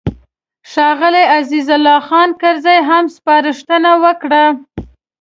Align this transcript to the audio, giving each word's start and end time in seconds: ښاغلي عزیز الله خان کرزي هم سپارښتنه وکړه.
ښاغلي 0.71 1.23
عزیز 1.39 1.67
الله 1.77 1.97
خان 2.07 2.29
کرزي 2.41 2.77
هم 2.89 3.03
سپارښتنه 3.15 3.91
وکړه. 4.03 4.43